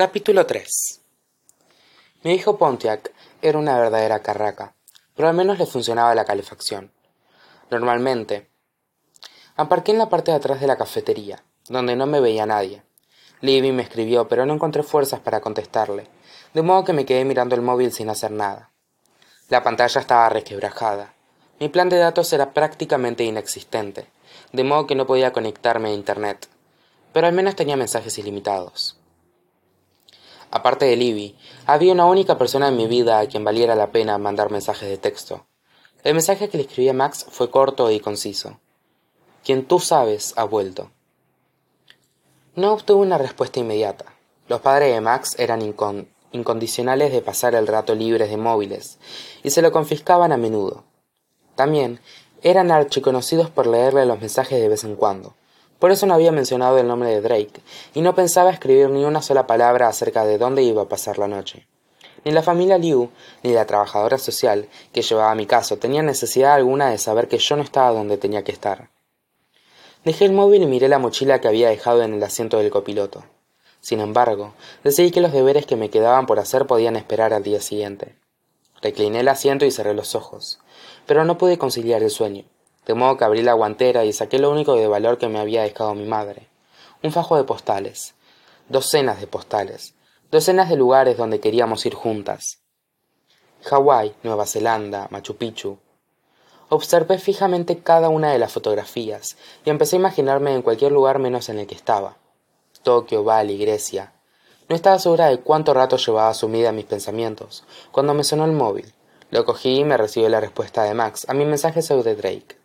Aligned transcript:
Capítulo 0.00 0.46
3 0.46 1.02
Mi 2.22 2.32
hijo 2.32 2.56
Pontiac 2.56 3.12
era 3.42 3.58
una 3.58 3.78
verdadera 3.78 4.20
carraca, 4.20 4.74
pero 5.14 5.28
al 5.28 5.34
menos 5.34 5.58
le 5.58 5.66
funcionaba 5.66 6.14
la 6.14 6.24
calefacción. 6.24 6.90
Normalmente, 7.70 8.48
aparqué 9.56 9.92
en 9.92 9.98
la 9.98 10.08
parte 10.08 10.30
de 10.30 10.38
atrás 10.38 10.58
de 10.58 10.66
la 10.66 10.78
cafetería, 10.78 11.44
donde 11.68 11.96
no 11.96 12.06
me 12.06 12.20
veía 12.20 12.46
nadie. 12.46 12.82
Libby 13.42 13.72
me 13.72 13.82
escribió, 13.82 14.26
pero 14.26 14.46
no 14.46 14.54
encontré 14.54 14.82
fuerzas 14.82 15.20
para 15.20 15.42
contestarle, 15.42 16.08
de 16.54 16.62
modo 16.62 16.84
que 16.84 16.94
me 16.94 17.04
quedé 17.04 17.26
mirando 17.26 17.54
el 17.54 17.60
móvil 17.60 17.92
sin 17.92 18.08
hacer 18.08 18.30
nada. 18.30 18.70
La 19.50 19.62
pantalla 19.62 20.00
estaba 20.00 20.30
requebrajada. 20.30 21.12
Mi 21.58 21.68
plan 21.68 21.90
de 21.90 21.98
datos 21.98 22.32
era 22.32 22.54
prácticamente 22.54 23.24
inexistente, 23.24 24.06
de 24.50 24.64
modo 24.64 24.86
que 24.86 24.94
no 24.94 25.06
podía 25.06 25.34
conectarme 25.34 25.90
a 25.90 25.92
Internet, 25.92 26.48
pero 27.12 27.26
al 27.26 27.34
menos 27.34 27.54
tenía 27.54 27.76
mensajes 27.76 28.16
ilimitados. 28.16 28.96
Aparte 30.50 30.84
de 30.86 30.96
Libby, 30.96 31.36
había 31.66 31.92
una 31.92 32.06
única 32.06 32.36
persona 32.36 32.68
en 32.68 32.76
mi 32.76 32.86
vida 32.86 33.20
a 33.20 33.26
quien 33.26 33.44
valiera 33.44 33.74
la 33.76 33.92
pena 33.92 34.18
mandar 34.18 34.50
mensajes 34.50 34.88
de 34.88 34.98
texto. 34.98 35.46
El 36.02 36.14
mensaje 36.14 36.48
que 36.48 36.56
le 36.56 36.64
escribí 36.64 36.88
a 36.88 36.92
Max 36.92 37.26
fue 37.30 37.50
corto 37.50 37.90
y 37.90 38.00
conciso. 38.00 38.58
Quien 39.44 39.66
tú 39.66 39.78
sabes 39.78 40.34
ha 40.36 40.44
vuelto. 40.44 40.90
No 42.56 42.72
obtuve 42.72 43.02
una 43.02 43.18
respuesta 43.18 43.60
inmediata. 43.60 44.06
Los 44.48 44.60
padres 44.60 44.92
de 44.92 45.00
Max 45.00 45.36
eran 45.38 45.62
incondicionales 46.32 47.12
de 47.12 47.22
pasar 47.22 47.54
el 47.54 47.68
rato 47.68 47.94
libres 47.94 48.30
de 48.30 48.36
móviles, 48.36 48.98
y 49.44 49.50
se 49.50 49.62
lo 49.62 49.70
confiscaban 49.70 50.32
a 50.32 50.36
menudo. 50.36 50.82
También 51.54 52.00
eran 52.42 52.72
archiconocidos 52.72 53.50
por 53.50 53.66
leerle 53.66 54.06
los 54.06 54.20
mensajes 54.20 54.60
de 54.60 54.68
vez 54.68 54.82
en 54.82 54.96
cuando. 54.96 55.34
Por 55.80 55.90
eso 55.90 56.04
no 56.04 56.12
había 56.12 56.30
mencionado 56.30 56.78
el 56.78 56.86
nombre 56.86 57.08
de 57.08 57.22
Drake, 57.22 57.62
y 57.94 58.02
no 58.02 58.14
pensaba 58.14 58.50
escribir 58.50 58.90
ni 58.90 59.04
una 59.04 59.22
sola 59.22 59.46
palabra 59.46 59.88
acerca 59.88 60.26
de 60.26 60.36
dónde 60.36 60.62
iba 60.62 60.82
a 60.82 60.88
pasar 60.88 61.18
la 61.18 61.26
noche. 61.26 61.66
Ni 62.22 62.32
la 62.32 62.42
familia 62.42 62.76
Liu, 62.76 63.08
ni 63.42 63.54
la 63.54 63.64
trabajadora 63.64 64.18
social 64.18 64.68
que 64.92 65.00
llevaba 65.00 65.34
mi 65.34 65.46
caso 65.46 65.78
tenían 65.78 66.04
necesidad 66.04 66.52
alguna 66.52 66.90
de 66.90 66.98
saber 66.98 67.28
que 67.28 67.38
yo 67.38 67.56
no 67.56 67.62
estaba 67.62 67.92
donde 67.92 68.18
tenía 68.18 68.44
que 68.44 68.52
estar. 68.52 68.90
Dejé 70.04 70.26
el 70.26 70.32
móvil 70.32 70.62
y 70.62 70.66
miré 70.66 70.86
la 70.88 70.98
mochila 70.98 71.40
que 71.40 71.48
había 71.48 71.70
dejado 71.70 72.02
en 72.02 72.12
el 72.12 72.22
asiento 72.22 72.58
del 72.58 72.70
copiloto. 72.70 73.24
Sin 73.80 74.00
embargo, 74.00 74.52
decidí 74.84 75.10
que 75.10 75.22
los 75.22 75.32
deberes 75.32 75.64
que 75.64 75.76
me 75.76 75.88
quedaban 75.88 76.26
por 76.26 76.38
hacer 76.38 76.66
podían 76.66 76.96
esperar 76.96 77.32
al 77.32 77.42
día 77.42 77.62
siguiente. 77.62 78.16
Recliné 78.82 79.20
el 79.20 79.28
asiento 79.28 79.64
y 79.64 79.70
cerré 79.70 79.94
los 79.94 80.14
ojos, 80.14 80.60
pero 81.06 81.24
no 81.24 81.38
pude 81.38 81.56
conciliar 81.56 82.02
el 82.02 82.10
sueño 82.10 82.44
de 82.86 82.94
modo 82.94 83.16
que 83.16 83.24
abrí 83.24 83.42
la 83.42 83.52
guantera 83.52 84.04
y 84.04 84.12
saqué 84.12 84.38
lo 84.38 84.50
único 84.50 84.74
de 84.74 84.86
valor 84.86 85.18
que 85.18 85.28
me 85.28 85.38
había 85.38 85.62
dejado 85.62 85.94
mi 85.94 86.06
madre 86.06 86.48
un 87.02 87.12
fajo 87.12 87.36
de 87.36 87.44
postales 87.44 88.14
docenas 88.68 89.20
de 89.20 89.26
postales 89.26 89.94
docenas 90.30 90.68
de 90.68 90.76
lugares 90.76 91.16
donde 91.16 91.40
queríamos 91.40 91.84
ir 91.86 91.94
juntas 91.94 92.60
Hawái, 93.62 94.14
Nueva 94.22 94.46
Zelanda, 94.46 95.06
Machu 95.10 95.36
Picchu. 95.36 95.78
Observé 96.70 97.18
fijamente 97.18 97.78
cada 97.78 98.08
una 98.08 98.32
de 98.32 98.38
las 98.38 98.52
fotografías 98.52 99.36
y 99.64 99.70
empecé 99.70 99.96
a 99.96 99.98
imaginarme 99.98 100.54
en 100.54 100.62
cualquier 100.62 100.92
lugar 100.92 101.18
menos 101.18 101.48
en 101.50 101.58
el 101.58 101.66
que 101.66 101.74
estaba. 101.74 102.16
Tokio, 102.82 103.22
Bali, 103.22 103.58
Grecia. 103.58 104.12
No 104.68 104.76
estaba 104.76 104.98
segura 104.98 105.26
de 105.26 105.40
cuánto 105.40 105.74
rato 105.74 105.98
llevaba 105.98 106.32
sumida 106.32 106.72
mis 106.72 106.86
pensamientos, 106.86 107.64
cuando 107.90 108.14
me 108.14 108.24
sonó 108.24 108.44
el 108.46 108.52
móvil. 108.52 108.94
Lo 109.30 109.44
cogí 109.44 109.80
y 109.80 109.84
me 109.84 109.96
recibió 109.96 110.28
la 110.28 110.40
respuesta 110.40 110.84
de 110.84 110.94
Max 110.94 111.26
a 111.28 111.34
mi 111.34 111.44
mensaje 111.44 111.82
sobre 111.82 112.14
Drake. 112.14 112.59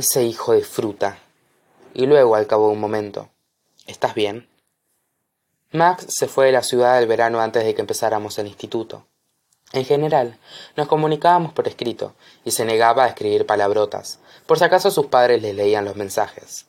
Ese 0.00 0.22
hijo 0.22 0.54
de 0.54 0.62
fruta. 0.62 1.18
Y 1.92 2.06
luego, 2.06 2.34
al 2.34 2.46
cabo 2.46 2.68
de 2.68 2.72
un 2.72 2.80
momento, 2.80 3.28
¿estás 3.86 4.14
bien? 4.14 4.48
Max 5.72 6.06
se 6.08 6.26
fue 6.26 6.46
de 6.46 6.52
la 6.52 6.62
ciudad 6.62 6.98
del 6.98 7.06
verano 7.06 7.38
antes 7.38 7.66
de 7.66 7.74
que 7.74 7.82
empezáramos 7.82 8.38
el 8.38 8.46
instituto. 8.46 9.04
En 9.74 9.84
general, 9.84 10.38
nos 10.74 10.88
comunicábamos 10.88 11.52
por 11.52 11.68
escrito, 11.68 12.14
y 12.46 12.52
se 12.52 12.64
negaba 12.64 13.04
a 13.04 13.08
escribir 13.08 13.44
palabrotas, 13.44 14.20
por 14.46 14.58
si 14.58 14.64
acaso 14.64 14.90
sus 14.90 15.08
padres 15.08 15.42
le 15.42 15.52
leían 15.52 15.84
los 15.84 15.96
mensajes. 15.96 16.64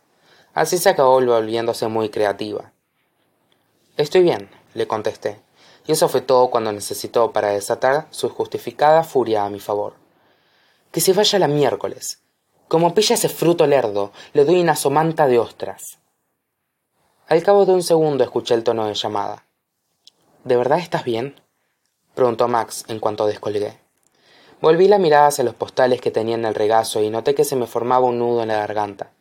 Así 0.54 0.78
se 0.78 0.90
acabó 0.90 1.22
volviéndose 1.22 1.88
muy 1.88 2.10
creativa. 2.10 2.74
Estoy 3.96 4.24
bien, 4.24 4.50
le 4.74 4.88
contesté, 4.88 5.40
y 5.88 5.94
eso 5.94 6.10
fue 6.10 6.20
todo 6.20 6.50
cuando 6.50 6.74
necesitó 6.74 7.32
para 7.32 7.52
desatar 7.52 8.08
su 8.10 8.28
justificada 8.28 9.06
furia 9.06 9.46
a 9.46 9.50
mi 9.50 9.62
favor. 9.62 9.94
Que 10.92 11.00
se 11.00 11.14
vaya 11.14 11.40
la 11.40 11.48
miércoles, 11.48 12.22
como 12.72 12.94
pilla 12.94 13.16
ese 13.16 13.28
fruto 13.28 13.68
lerdo, 13.68 14.14
le 14.32 14.46
doy 14.46 14.62
una 14.62 14.78
somanta 14.78 15.28
de 15.28 15.40
ostras. 15.40 16.00
Al 17.28 17.44
cabo 17.44 17.66
de 17.66 17.74
un 17.74 17.84
segundo 17.84 18.24
escuché 18.24 18.54
el 18.54 18.64
tono 18.64 18.88
de 18.88 18.94
llamada. 18.94 19.46
¿De 20.46 20.56
verdad 20.56 20.80
estás 20.80 21.04
bien? 21.04 21.36
preguntó 22.16 22.48
Max 22.48 22.86
en 22.88 23.02
cuanto 23.02 23.26
descolgué. 23.26 23.78
Volví 24.62 24.88
la 24.88 25.00
mirada 25.00 25.28
hacia 25.28 25.44
los 25.44 25.54
postales 25.54 26.00
que 26.00 26.12
tenía 26.12 26.36
en 26.36 26.46
el 26.46 26.56
regazo 26.56 27.02
y 27.02 27.10
noté 27.10 27.36
que 27.36 27.44
se 27.44 27.58
me 27.58 27.68
formaba 27.68 28.06
un 28.06 28.20
nudo 28.20 28.42
en 28.42 28.48
la 28.48 28.60
garganta. 28.60 29.12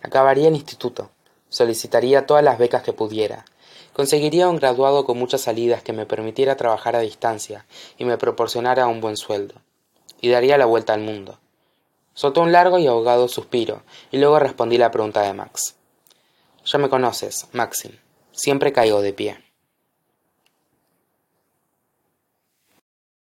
Acabaría 0.00 0.48
el 0.48 0.56
instituto, 0.56 1.10
solicitaría 1.50 2.24
todas 2.24 2.42
las 2.42 2.56
becas 2.56 2.82
que 2.82 2.94
pudiera, 2.94 3.44
conseguiría 3.92 4.48
un 4.48 4.56
graduado 4.56 5.04
con 5.04 5.18
muchas 5.18 5.42
salidas 5.42 5.82
que 5.82 5.92
me 5.92 6.06
permitiera 6.06 6.56
trabajar 6.56 6.96
a 6.96 7.00
distancia 7.00 7.66
y 7.98 8.06
me 8.06 8.16
proporcionara 8.16 8.86
un 8.86 9.02
buen 9.02 9.18
sueldo, 9.18 9.56
y 10.22 10.30
daría 10.30 10.56
la 10.56 10.64
vuelta 10.64 10.94
al 10.94 11.02
mundo. 11.02 11.38
Soltó 12.16 12.40
un 12.40 12.50
largo 12.50 12.78
y 12.78 12.86
ahogado 12.86 13.28
suspiro, 13.28 13.82
y 14.10 14.16
luego 14.16 14.38
respondí 14.38 14.78
la 14.78 14.90
pregunta 14.90 15.20
de 15.20 15.34
Max. 15.34 15.76
Ya 16.64 16.78
me 16.78 16.88
conoces, 16.88 17.46
Maxim. 17.52 17.92
Siempre 18.32 18.72
caigo 18.72 19.02
de 19.02 19.12
pie. 19.12 19.45